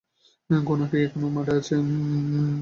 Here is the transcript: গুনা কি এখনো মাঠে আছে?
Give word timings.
গুনা 0.49 0.85
কি 0.91 0.97
এখনো 1.05 1.27
মাঠে 1.35 1.53
আছে? 1.59 1.75